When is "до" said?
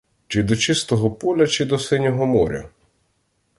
0.43-0.55, 1.65-1.79